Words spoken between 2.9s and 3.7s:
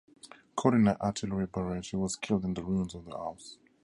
of the house.